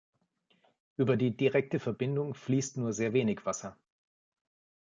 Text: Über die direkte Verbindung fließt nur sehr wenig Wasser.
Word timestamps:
Über 0.97 1.15
die 1.15 1.37
direkte 1.37 1.79
Verbindung 1.79 2.33
fließt 2.33 2.77
nur 2.77 2.91
sehr 2.91 3.13
wenig 3.13 3.45
Wasser. 3.45 3.77